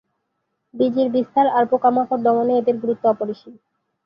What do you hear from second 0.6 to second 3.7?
বীজের বিস্তার আর পোকামাকড় দমনে এদের গুরুত্ব অপরিসীম।